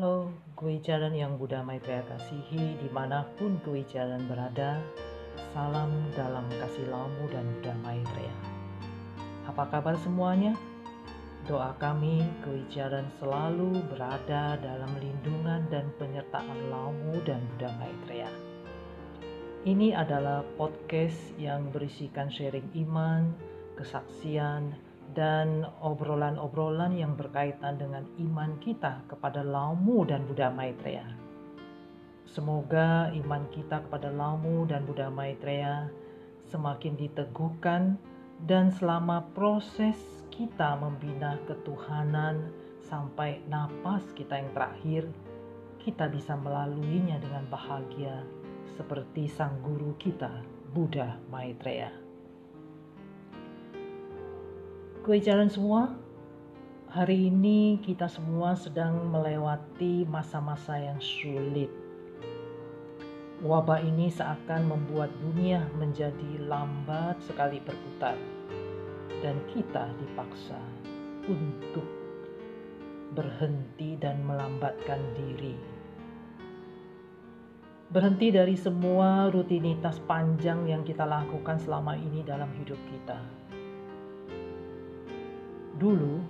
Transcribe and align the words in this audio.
Halo, 0.00 0.32
gue 0.56 0.80
Jalan 0.80 1.12
yang 1.12 1.36
Buddha 1.36 1.60
Maitreya 1.60 2.00
kasihi 2.08 2.72
di 2.80 2.88
mana 2.88 3.20
pun 3.36 3.60
gue 3.60 3.84
Jalan 3.84 4.24
berada. 4.32 4.80
Salam 5.52 5.92
dalam 6.16 6.48
kasih 6.48 6.88
laumu 6.88 7.28
dan 7.28 7.44
Buddha 7.44 7.76
Maitreya. 7.84 8.32
Apa 9.44 9.68
kabar 9.68 10.00
semuanya? 10.00 10.56
Doa 11.44 11.76
kami 11.76 12.24
gue 12.40 12.64
Jalan 12.72 13.12
selalu 13.20 13.76
berada 13.92 14.56
dalam 14.56 14.88
lindungan 14.96 15.68
dan 15.68 15.92
penyertaan 16.00 16.72
laumu 16.72 17.20
dan 17.28 17.44
Buddha 17.52 17.68
Maitreya. 17.76 18.32
Ini 19.68 20.00
adalah 20.00 20.40
podcast 20.56 21.36
yang 21.36 21.68
berisikan 21.76 22.32
sharing 22.32 22.72
iman, 22.88 23.36
kesaksian, 23.76 24.72
dan 25.14 25.66
obrolan-obrolan 25.82 26.94
yang 26.94 27.18
berkaitan 27.18 27.78
dengan 27.78 28.06
iman 28.18 28.54
kita 28.62 29.02
kepada 29.10 29.42
Laumu 29.42 30.06
dan 30.06 30.24
Buddha 30.26 30.50
Maitreya. 30.50 31.06
Semoga 32.30 33.10
iman 33.10 33.42
kita 33.50 33.82
kepada 33.90 34.14
Laumu 34.14 34.62
dan 34.70 34.86
Buddha 34.86 35.10
Maitreya 35.10 35.90
semakin 36.46 36.94
diteguhkan 36.94 37.98
dan 38.46 38.70
selama 38.70 39.26
proses 39.34 39.98
kita 40.32 40.78
membina 40.78 41.36
ketuhanan 41.44 42.48
sampai 42.86 43.42
napas 43.50 44.02
kita 44.16 44.40
yang 44.40 44.50
terakhir, 44.56 45.02
kita 45.82 46.08
bisa 46.08 46.34
melaluinya 46.38 47.20
dengan 47.20 47.44
bahagia 47.50 48.24
seperti 48.80 49.28
sang 49.28 49.60
guru 49.60 49.92
kita, 50.00 50.32
Buddha 50.72 51.20
Maitreya. 51.28 51.99
Kue 55.10 55.18
jalan 55.18 55.50
semua, 55.50 55.90
hari 56.86 57.34
ini 57.34 57.82
kita 57.82 58.06
semua 58.06 58.54
sedang 58.54 59.10
melewati 59.10 60.06
masa-masa 60.06 60.78
yang 60.78 61.02
sulit. 61.02 61.66
Wabah 63.42 63.82
ini 63.82 64.06
seakan 64.06 64.70
membuat 64.70 65.10
dunia 65.18 65.66
menjadi 65.82 66.46
lambat 66.46 67.18
sekali 67.26 67.58
berputar, 67.58 68.14
dan 69.18 69.34
kita 69.50 69.90
dipaksa 69.98 70.62
untuk 71.26 71.90
berhenti 73.10 73.98
dan 73.98 74.22
melambatkan 74.22 75.02
diri. 75.18 75.58
Berhenti 77.90 78.30
dari 78.30 78.54
semua 78.54 79.26
rutinitas 79.26 79.98
panjang 80.06 80.70
yang 80.70 80.86
kita 80.86 81.02
lakukan 81.02 81.58
selama 81.58 81.98
ini 81.98 82.22
dalam 82.22 82.54
hidup 82.62 82.78
kita 82.94 83.49
Dulu, 85.80 86.20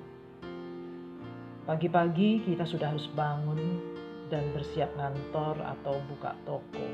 pagi-pagi 1.66 2.38
kita 2.46 2.62
sudah 2.62 2.94
harus 2.94 3.10
bangun 3.18 3.82
dan 4.30 4.46
bersiap 4.54 4.94
ngantor 4.94 5.58
atau 5.58 5.98
buka 6.06 6.38
toko. 6.46 6.86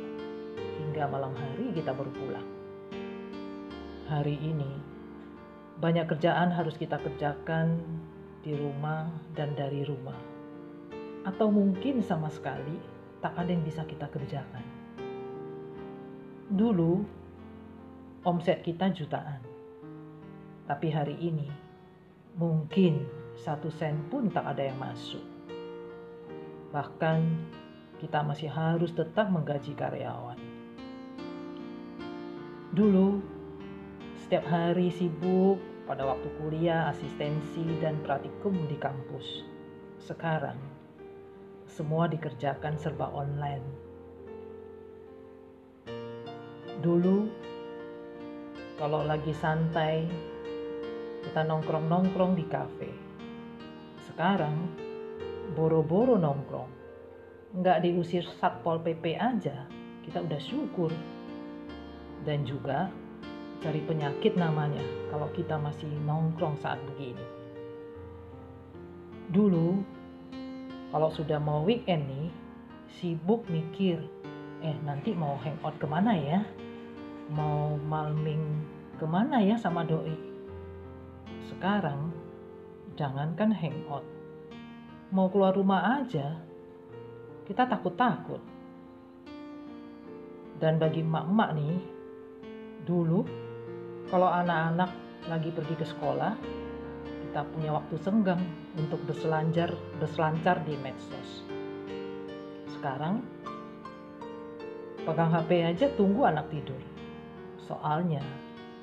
Hingga 0.56 1.04
malam 1.04 1.36
hari 1.36 1.76
kita 1.76 1.92
baru 1.92 2.08
pulang. 2.16 2.48
Hari 4.08 4.40
ini, 4.40 4.72
banyak 5.84 6.08
kerjaan 6.08 6.48
harus 6.48 6.80
kita 6.80 6.96
kerjakan 6.96 7.76
di 8.40 8.56
rumah 8.56 9.12
dan 9.36 9.52
dari 9.52 9.84
rumah. 9.84 10.16
Atau 11.28 11.52
mungkin 11.52 12.00
sama 12.00 12.32
sekali 12.32 12.80
tak 13.20 13.36
ada 13.36 13.52
yang 13.52 13.68
bisa 13.68 13.84
kita 13.84 14.08
kerjakan. 14.08 14.64
Dulu, 16.56 17.04
omset 18.24 18.64
kita 18.64 18.88
jutaan. 18.96 19.44
Tapi 20.64 20.88
hari 20.88 21.20
ini, 21.20 21.65
mungkin 22.36 23.08
satu 23.36 23.72
sen 23.72 23.96
pun 24.12 24.28
tak 24.28 24.44
ada 24.44 24.68
yang 24.68 24.76
masuk. 24.76 25.24
Bahkan 26.72 27.20
kita 27.96 28.20
masih 28.20 28.52
harus 28.52 28.92
tetap 28.92 29.32
menggaji 29.32 29.72
karyawan. 29.72 30.36
Dulu, 32.76 33.24
setiap 34.20 34.44
hari 34.52 34.92
sibuk 34.92 35.56
pada 35.88 36.04
waktu 36.04 36.28
kuliah, 36.36 36.92
asistensi, 36.92 37.64
dan 37.80 37.96
praktikum 38.04 38.52
di 38.68 38.76
kampus. 38.76 39.48
Sekarang, 39.96 40.60
semua 41.64 42.04
dikerjakan 42.04 42.76
serba 42.76 43.08
online. 43.16 43.64
Dulu, 46.84 47.32
kalau 48.76 49.00
lagi 49.08 49.32
santai, 49.32 50.04
kita 51.26 51.42
nongkrong-nongkrong 51.42 52.38
di 52.38 52.46
kafe. 52.46 52.90
Sekarang, 54.06 54.70
boro-boro 55.58 56.14
nongkrong. 56.14 56.70
Nggak 57.58 57.82
diusir 57.82 58.22
Satpol 58.38 58.78
PP 58.86 59.18
aja, 59.18 59.66
kita 60.06 60.22
udah 60.22 60.38
syukur. 60.38 60.94
Dan 62.22 62.46
juga 62.46 62.86
cari 63.58 63.82
penyakit 63.82 64.38
namanya 64.38 64.82
kalau 65.10 65.26
kita 65.34 65.58
masih 65.58 65.90
nongkrong 66.06 66.54
saat 66.62 66.78
begini. 66.94 67.26
Dulu, 69.26 69.82
kalau 70.94 71.10
sudah 71.10 71.42
mau 71.42 71.66
weekend 71.66 72.06
nih, 72.06 72.30
sibuk 73.02 73.42
mikir, 73.50 73.98
eh 74.62 74.78
nanti 74.86 75.10
mau 75.10 75.34
hangout 75.42 75.74
ke 75.82 75.86
mana 75.90 76.14
ya? 76.14 76.40
Mau 77.34 77.74
malming 77.82 78.62
ke 78.94 79.06
mana 79.10 79.42
ya 79.42 79.58
sama 79.58 79.82
doi? 79.82 80.25
Sekarang, 81.56 82.12
jangankan 83.00 83.48
hangout, 83.48 84.04
mau 85.08 85.32
keluar 85.32 85.56
rumah 85.56 86.04
aja, 86.04 86.36
kita 87.48 87.64
takut-takut. 87.64 88.44
Dan 90.60 90.76
bagi 90.76 91.00
emak-emak 91.00 91.50
nih, 91.56 91.80
dulu 92.84 93.24
kalau 94.12 94.28
anak-anak 94.28 94.92
lagi 95.32 95.48
pergi 95.48 95.80
ke 95.80 95.88
sekolah, 95.88 96.36
kita 97.24 97.40
punya 97.48 97.72
waktu 97.72 97.96
senggang 98.04 98.44
untuk 98.76 99.00
berselancar, 99.08 99.72
berselancar 99.96 100.60
di 100.60 100.76
medsos. 100.76 101.40
Sekarang, 102.68 103.24
pegang 105.08 105.32
HP 105.32 105.64
aja 105.64 105.88
tunggu 105.96 106.28
anak 106.28 106.52
tidur. 106.52 106.84
Soalnya, 107.64 108.20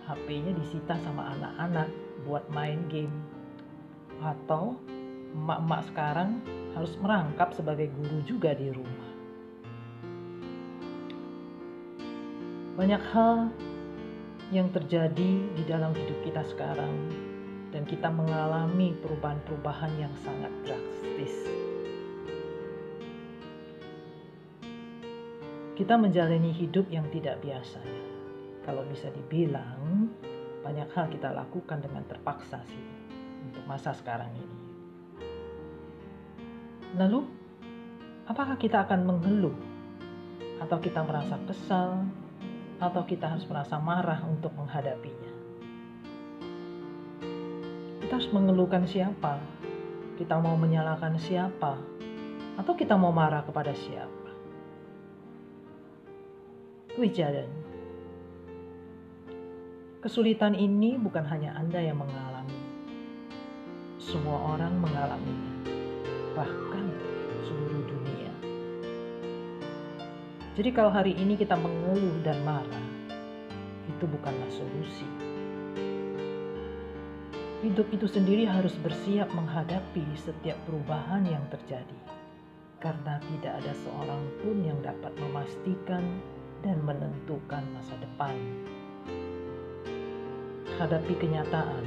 HP-nya 0.10 0.58
disita 0.58 0.98
sama 1.06 1.38
anak-anak 1.38 2.03
buat 2.22 2.46
main 2.54 2.86
game 2.88 3.14
atau 4.22 4.78
emak-emak 5.34 5.82
sekarang 5.90 6.30
harus 6.78 6.94
merangkap 7.02 7.54
sebagai 7.58 7.90
guru 7.94 8.22
juga 8.24 8.54
di 8.54 8.70
rumah. 8.70 9.12
Banyak 12.74 13.04
hal 13.14 13.54
yang 14.50 14.70
terjadi 14.74 15.32
di 15.54 15.64
dalam 15.66 15.94
hidup 15.94 16.20
kita 16.26 16.42
sekarang 16.46 16.94
dan 17.74 17.86
kita 17.90 18.10
mengalami 18.10 18.94
perubahan-perubahan 19.02 19.94
yang 19.98 20.14
sangat 20.22 20.54
drastis. 20.66 21.34
Kita 25.74 25.98
menjalani 25.98 26.54
hidup 26.54 26.86
yang 26.94 27.10
tidak 27.10 27.42
biasa. 27.42 27.82
Kalau 28.62 28.86
bisa 28.86 29.10
dibilang, 29.10 30.14
banyak 30.64 30.88
hal 30.96 31.12
kita 31.12 31.36
lakukan 31.36 31.84
dengan 31.84 32.08
terpaksa 32.08 32.64
sih 32.72 32.84
untuk 33.52 33.68
masa 33.68 33.92
sekarang 33.92 34.32
ini. 34.32 34.58
Lalu, 36.96 37.28
apakah 38.24 38.56
kita 38.56 38.88
akan 38.88 39.04
mengeluh 39.04 39.58
atau 40.64 40.80
kita 40.80 41.04
merasa 41.04 41.36
kesal 41.44 42.08
atau 42.80 43.04
kita 43.04 43.28
harus 43.28 43.44
merasa 43.44 43.76
marah 43.76 44.24
untuk 44.24 44.56
menghadapinya? 44.56 45.34
Kita 48.00 48.14
harus 48.16 48.32
mengeluhkan 48.32 48.88
siapa? 48.88 49.44
Kita 50.16 50.40
mau 50.40 50.56
menyalahkan 50.56 51.20
siapa? 51.20 51.76
Atau 52.56 52.78
kita 52.80 52.96
mau 52.96 53.12
marah 53.12 53.44
kepada 53.44 53.76
siapa? 53.76 54.32
Wijadan 56.94 57.63
Kesulitan 60.04 60.52
ini 60.52 61.00
bukan 61.00 61.24
hanya 61.32 61.56
Anda 61.56 61.80
yang 61.80 61.96
mengalami. 61.96 62.60
Semua 64.04 64.52
orang 64.52 64.76
mengalaminya, 64.76 65.64
bahkan 66.36 66.92
seluruh 67.48 67.88
dunia. 67.88 68.34
Jadi 70.60 70.70
kalau 70.76 70.92
hari 70.92 71.16
ini 71.16 71.40
kita 71.40 71.56
mengeluh 71.56 72.20
dan 72.20 72.36
marah, 72.44 72.88
itu 73.88 74.04
bukanlah 74.04 74.52
solusi. 74.52 75.08
Hidup 77.64 77.88
itu 77.96 78.04
sendiri 78.04 78.44
harus 78.44 78.76
bersiap 78.84 79.32
menghadapi 79.32 80.04
setiap 80.20 80.60
perubahan 80.68 81.24
yang 81.24 81.48
terjadi. 81.48 82.00
Karena 82.84 83.24
tidak 83.24 83.64
ada 83.64 83.72
seorang 83.72 84.20
pun 84.44 84.68
yang 84.68 84.84
dapat 84.84 85.16
memastikan 85.16 86.04
dan 86.60 86.84
menentukan 86.84 87.64
masa 87.72 87.96
depan 88.04 88.36
hadapi 90.82 91.14
kenyataan 91.18 91.84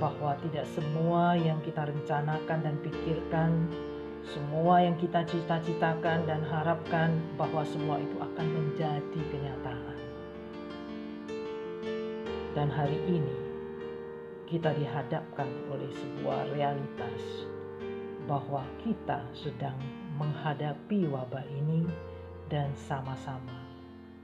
bahwa 0.00 0.32
tidak 0.40 0.64
semua 0.72 1.36
yang 1.36 1.60
kita 1.60 1.84
rencanakan 1.84 2.58
dan 2.64 2.76
pikirkan 2.80 3.68
semua 4.30 4.84
yang 4.84 4.96
kita 5.00 5.24
cita-citakan 5.24 6.28
dan 6.28 6.44
harapkan 6.44 7.16
bahwa 7.40 7.64
semua 7.64 7.96
itu 7.98 8.16
akan 8.20 8.46
menjadi 8.52 9.20
kenyataan. 9.32 9.98
Dan 12.52 12.68
hari 12.68 13.00
ini 13.08 13.36
kita 14.44 14.74
dihadapkan 14.76 15.48
oleh 15.70 15.88
sebuah 15.94 16.52
realitas 16.52 17.48
bahwa 18.28 18.66
kita 18.82 19.24
sedang 19.32 19.78
menghadapi 20.18 21.08
wabah 21.08 21.46
ini 21.50 21.86
dan 22.52 22.70
sama-sama 22.76 23.66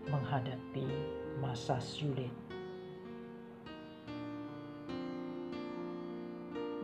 menghadapi 0.07 0.87
masa 1.41 1.81
sulit. 1.83 2.46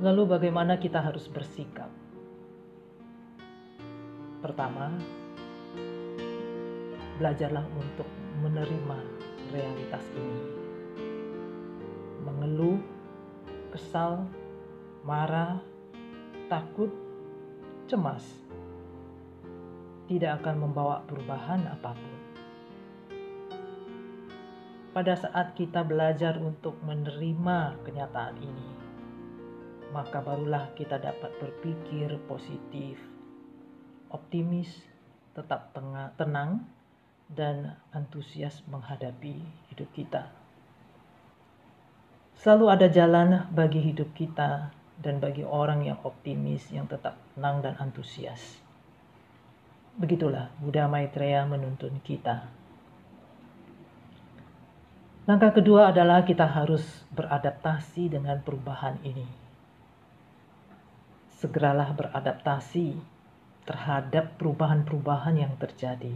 Lalu, 0.03 0.35
bagaimana 0.35 0.83
kita 0.83 0.99
harus 0.99 1.31
bersikap? 1.31 1.87
Pertama, 4.43 4.91
belajarlah 7.23 7.63
untuk 7.79 8.11
menerima 8.43 8.99
realitas 9.55 10.03
ini. 10.19 10.43
Mengeluh, 12.27 12.83
kesal, 13.71 14.27
marah, 15.07 15.63
takut, 16.51 16.91
cemas 17.87 18.27
tidak 20.11 20.43
akan 20.43 20.67
membawa 20.67 21.07
perubahan 21.07 21.63
apa 21.71 21.95
pun. 21.95 22.17
Pada 24.93 25.15
saat 25.15 25.55
kita 25.55 25.87
belajar 25.87 26.43
untuk 26.43 26.75
menerima 26.83 27.81
kenyataan 27.87 28.37
ini, 28.43 28.82
maka 29.93 30.25
barulah 30.25 30.73
kita 30.73 30.97
dapat 30.97 31.31
berpikir 31.37 32.17
positif, 32.25 32.97
optimis, 34.09 34.73
tetap 35.37 35.73
tenang, 36.17 36.65
dan 37.29 37.77
antusias 37.93 38.65
menghadapi 38.69 39.45
hidup 39.73 39.89
kita. 39.93 40.33
Selalu 42.41 42.67
ada 42.73 42.89
jalan 42.89 43.47
bagi 43.53 43.81
hidup 43.85 44.17
kita 44.17 44.73
dan 44.99 45.21
bagi 45.21 45.45
orang 45.45 45.85
yang 45.85 46.01
optimis, 46.03 46.73
yang 46.73 46.89
tetap 46.89 47.21
tenang 47.37 47.61
dan 47.61 47.77
antusias. 47.77 48.61
Begitulah 49.93 50.49
Buddha 50.57 50.89
Maitreya 50.89 51.45
menuntun 51.45 52.01
kita. 52.01 52.49
Langkah 55.29 55.55
kedua 55.55 55.95
adalah 55.95 56.27
kita 56.27 56.49
harus 56.49 56.83
beradaptasi 57.15 58.11
dengan 58.11 58.43
perubahan 58.43 58.99
ini. 59.07 59.42
Segeralah 61.43 61.91
beradaptasi 61.99 62.95
terhadap 63.67 64.39
perubahan-perubahan 64.39 65.35
yang 65.43 65.59
terjadi. 65.59 66.15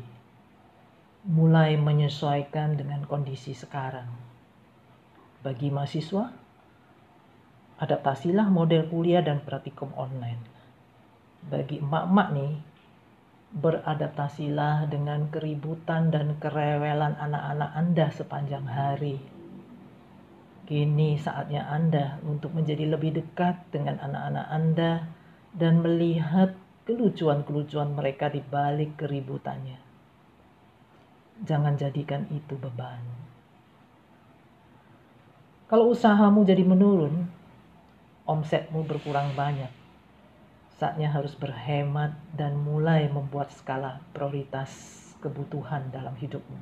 Mulai 1.26 1.74
menyesuaikan 1.74 2.78
dengan 2.78 3.02
kondisi 3.10 3.50
sekarang. 3.50 4.06
Bagi 5.42 5.74
mahasiswa, 5.74 6.30
adaptasilah 7.82 8.46
model 8.54 8.86
kuliah 8.86 9.18
dan 9.18 9.42
praktikum 9.42 9.90
online. 9.98 10.38
Bagi 11.50 11.82
emak-emak 11.82 12.28
nih, 12.30 12.54
beradaptasilah 13.50 14.86
dengan 14.86 15.26
keributan 15.34 16.14
dan 16.14 16.38
kerewelan 16.38 17.18
anak-anak 17.18 17.74
Anda 17.74 18.06
sepanjang 18.14 18.66
hari. 18.70 19.18
Kini 20.70 21.18
saatnya 21.18 21.66
Anda 21.66 22.22
untuk 22.22 22.54
menjadi 22.54 22.94
lebih 22.94 23.18
dekat 23.18 23.74
dengan 23.74 23.98
anak-anak 23.98 24.46
Anda 24.54 25.15
dan 25.56 25.80
melihat 25.80 26.52
kelucuan-kelucuan 26.84 27.96
mereka 27.96 28.28
di 28.28 28.44
balik 28.44 29.00
keributannya. 29.00 29.80
Jangan 31.42 31.74
jadikan 31.80 32.28
itu 32.32 32.54
beban. 32.56 33.00
Kalau 35.66 35.90
usahamu 35.90 36.46
jadi 36.46 36.62
menurun, 36.62 37.26
omsetmu 38.28 38.86
berkurang 38.86 39.34
banyak 39.34 39.86
Saatnya 40.76 41.08
harus 41.08 41.32
berhemat 41.32 42.12
dan 42.36 42.52
mulai 42.60 43.08
membuat 43.08 43.48
skala 43.48 44.04
prioritas 44.12 44.68
kebutuhan 45.24 45.88
dalam 45.88 46.12
hidupmu. 46.12 46.60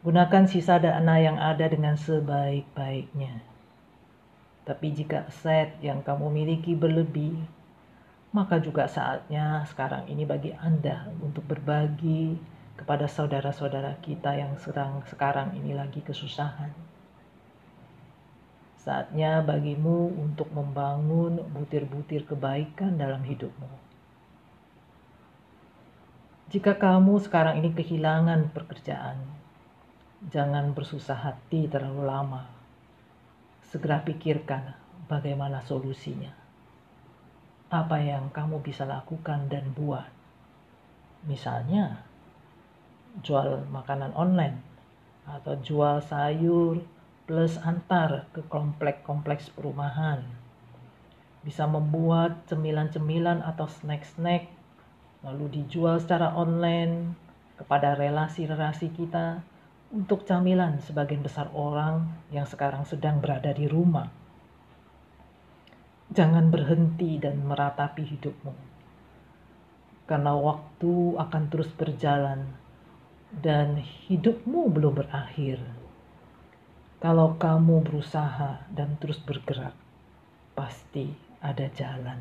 Gunakan 0.00 0.44
sisa 0.48 0.80
dana 0.80 1.20
yang 1.20 1.36
ada 1.36 1.68
dengan 1.68 2.00
sebaik-baiknya. 2.00 3.44
Tapi 4.66 4.90
jika 4.90 5.30
aset 5.30 5.78
yang 5.78 6.02
kamu 6.02 6.26
miliki 6.28 6.74
berlebih, 6.74 7.38
maka 8.34 8.58
juga 8.58 8.90
saatnya 8.90 9.62
sekarang 9.70 10.10
ini 10.10 10.26
bagi 10.26 10.50
Anda 10.58 11.08
untuk 11.22 11.46
berbagi 11.46 12.34
kepada 12.74 13.06
saudara-saudara 13.06 14.02
kita 14.02 14.34
yang 14.34 14.58
sedang 14.58 15.00
sekarang 15.08 15.54
ini 15.56 15.72
lagi 15.72 16.02
kesusahan 16.02 16.96
Saatnya 18.86 19.42
bagimu 19.42 20.14
untuk 20.14 20.46
membangun 20.54 21.42
butir-butir 21.50 22.22
kebaikan 22.22 22.94
dalam 22.94 23.18
hidupmu. 23.26 23.66
Jika 26.54 26.78
kamu 26.78 27.18
sekarang 27.18 27.58
ini 27.58 27.74
kehilangan 27.74 28.54
pekerjaan, 28.54 29.18
jangan 30.30 30.70
bersusah 30.70 31.18
hati 31.18 31.66
terlalu 31.66 32.06
lama. 32.06 32.46
Segera 33.76 34.00
pikirkan 34.00 34.72
bagaimana 35.04 35.60
solusinya. 35.60 36.32
Apa 37.68 38.00
yang 38.00 38.32
kamu 38.32 38.64
bisa 38.64 38.88
lakukan 38.88 39.52
dan 39.52 39.68
buat. 39.76 40.08
Misalnya, 41.28 42.00
jual 43.20 43.68
makanan 43.68 44.16
online 44.16 44.64
atau 45.28 45.60
jual 45.60 46.00
sayur, 46.00 46.80
plus 47.28 47.60
antar 47.60 48.24
ke 48.32 48.40
kompleks-kompleks 48.48 49.52
perumahan. 49.52 50.24
Bisa 51.44 51.68
membuat 51.68 52.48
cemilan-cemilan 52.48 53.44
atau 53.44 53.68
snack-snack 53.68 54.48
lalu 55.20 55.52
dijual 55.52 56.00
secara 56.00 56.32
online 56.32 57.12
kepada 57.60 57.92
relasi-relasi 57.92 58.88
kita 58.96 59.44
untuk 59.94 60.26
camilan 60.26 60.82
sebagian 60.82 61.22
besar 61.22 61.46
orang 61.54 62.10
yang 62.34 62.48
sekarang 62.48 62.82
sedang 62.82 63.22
berada 63.22 63.54
di 63.54 63.70
rumah. 63.70 64.10
Jangan 66.10 66.50
berhenti 66.50 67.18
dan 67.18 67.42
meratapi 67.46 68.02
hidupmu. 68.02 68.54
Karena 70.06 70.38
waktu 70.38 71.18
akan 71.18 71.42
terus 71.50 71.70
berjalan 71.74 72.46
dan 73.30 73.82
hidupmu 74.06 74.70
belum 74.70 75.02
berakhir. 75.02 75.58
Kalau 77.02 77.34
kamu 77.36 77.82
berusaha 77.84 78.66
dan 78.72 78.96
terus 79.02 79.18
bergerak, 79.20 79.74
pasti 80.56 81.12
ada 81.42 81.68
jalan. 81.74 82.18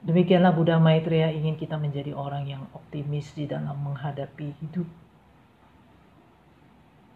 Demikianlah 0.00 0.56
Buddha 0.56 0.80
Maitreya 0.80 1.28
ingin 1.28 1.60
kita 1.60 1.76
menjadi 1.76 2.16
orang 2.16 2.48
yang 2.48 2.64
optimis 2.72 3.36
di 3.36 3.44
dalam 3.44 3.76
menghadapi 3.84 4.56
hidup. 4.64 4.88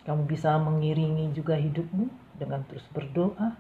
Kamu 0.05 0.29
bisa 0.29 0.61
mengiringi 0.61 1.33
juga 1.33 1.57
hidupmu 1.57 2.37
dengan 2.37 2.61
terus 2.69 2.85
berdoa 2.93 3.57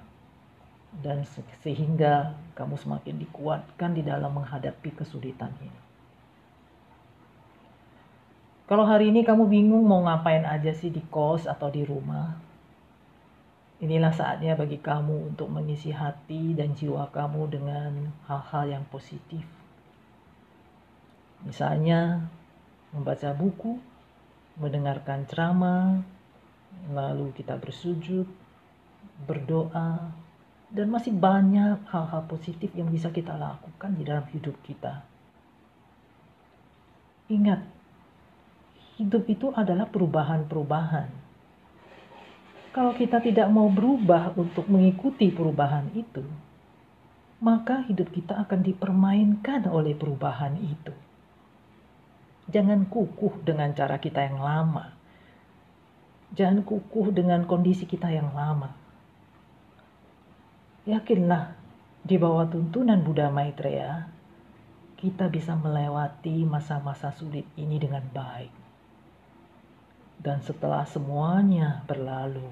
dan 1.00 1.24
sehingga 1.64 2.36
kamu 2.54 2.78
semakin 2.78 3.18
dikuatkan 3.18 3.96
di 3.96 4.04
dalam 4.04 4.36
menghadapi 4.36 4.94
kesulitan 4.94 5.50
ini. 5.58 5.80
Kalau 8.64 8.88
hari 8.88 9.12
ini 9.12 9.24
kamu 9.24 9.44
bingung 9.48 9.84
mau 9.84 10.00
ngapain 10.04 10.44
aja 10.48 10.72
sih 10.72 10.88
di 10.88 11.04
kos 11.12 11.44
atau 11.44 11.68
di 11.68 11.84
rumah, 11.84 12.32
inilah 13.84 14.08
saatnya 14.08 14.56
bagi 14.56 14.80
kamu 14.80 15.36
untuk 15.36 15.52
mengisi 15.52 15.92
hati 15.92 16.56
dan 16.56 16.72
jiwa 16.72 17.12
kamu 17.12 17.52
dengan 17.52 18.08
hal-hal 18.24 18.64
yang 18.80 18.84
positif. 18.88 19.44
Misalnya, 21.44 22.24
membaca 22.96 23.36
buku, 23.36 23.76
mendengarkan 24.56 25.28
ceramah, 25.28 26.00
lalu 26.92 27.32
kita 27.36 27.56
bersujud, 27.56 28.28
berdoa, 29.24 30.12
dan 30.74 30.86
masih 30.90 31.14
banyak 31.14 31.86
hal-hal 31.86 32.22
positif 32.26 32.74
yang 32.74 32.90
bisa 32.90 33.14
kita 33.14 33.38
lakukan 33.38 33.94
di 33.94 34.02
dalam 34.02 34.26
hidup 34.34 34.58
kita. 34.66 35.06
Ingat, 37.30 37.62
hidup 39.00 39.24
itu 39.30 39.54
adalah 39.54 39.88
perubahan-perubahan. 39.88 41.08
Kalau 42.74 42.92
kita 42.98 43.22
tidak 43.22 43.46
mau 43.54 43.70
berubah 43.70 44.34
untuk 44.34 44.66
mengikuti 44.66 45.30
perubahan 45.30 45.94
itu, 45.94 46.26
maka 47.38 47.86
hidup 47.86 48.10
kita 48.10 48.34
akan 48.44 48.66
dipermainkan 48.66 49.70
oleh 49.70 49.94
perubahan 49.94 50.58
itu. 50.58 50.90
Jangan 52.50 52.90
kukuh 52.90 53.46
dengan 53.46 53.72
cara 53.72 53.96
kita 54.02 54.26
yang 54.26 54.42
lama. 54.42 54.90
Jangan 56.34 56.66
kukuh 56.66 57.14
dengan 57.14 57.46
kondisi 57.46 57.86
kita 57.86 58.10
yang 58.10 58.34
lama. 58.34 58.74
Yakinlah 60.82 61.62
Di 62.04 62.20
bawah 62.20 62.44
tuntunan 62.50 63.00
Buddha 63.00 63.32
Maitreya, 63.32 64.04
kita 65.00 65.30
bisa 65.32 65.56
melewati 65.56 66.44
masa-masa 66.44 67.08
sulit 67.16 67.48
ini 67.56 67.80
dengan 67.80 68.04
baik. 68.12 68.52
Dan 70.20 70.44
setelah 70.44 70.84
semuanya 70.84 71.80
berlalu, 71.88 72.44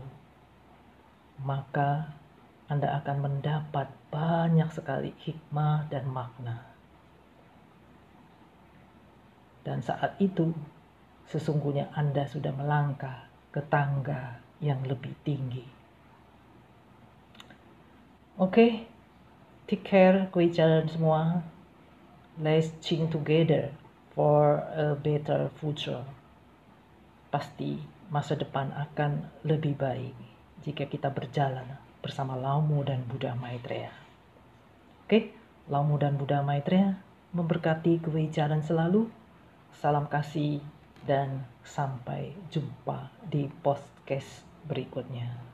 maka 1.44 2.16
Anda 2.72 2.96
akan 3.04 3.16
mendapat 3.20 3.92
banyak 4.08 4.72
sekali 4.72 5.12
hikmah 5.20 5.92
dan 5.92 6.08
makna. 6.08 6.64
Dan 9.68 9.84
saat 9.84 10.16
itu, 10.16 10.56
sesungguhnya 11.28 11.92
Anda 11.92 12.24
sudah 12.24 12.56
melangkah 12.56 13.31
ke 13.52 13.60
tangga 13.68 14.40
yang 14.64 14.80
lebih 14.88 15.12
tinggi. 15.22 15.62
Oke, 18.40 18.48
okay, 18.48 18.70
take 19.68 19.84
care 19.84 20.32
jalan 20.48 20.88
semua. 20.88 21.44
Let's 22.40 22.72
sing 22.80 23.12
together 23.12 23.76
for 24.16 24.64
a 24.72 24.96
better 24.96 25.52
future. 25.60 26.00
Pasti 27.28 27.76
masa 28.08 28.32
depan 28.34 28.72
akan 28.72 29.28
lebih 29.44 29.76
baik 29.76 30.16
jika 30.64 30.88
kita 30.88 31.12
berjalan 31.12 31.76
bersama 32.00 32.34
Laumu 32.34 32.80
dan 32.82 33.04
Buddha 33.04 33.36
Maitreya. 33.36 33.92
Oke, 35.04 35.36
Laumu 35.68 36.00
dan 36.00 36.16
Buddha 36.16 36.40
Maitreya 36.40 36.96
memberkati 37.36 38.00
jalan 38.32 38.64
selalu. 38.64 39.12
Salam 39.76 40.08
kasih 40.08 40.60
dan 41.04 41.44
sampai 41.62 42.34
jumpa 42.50 43.10
di 43.26 43.46
podcast 43.62 44.46
berikutnya. 44.66 45.51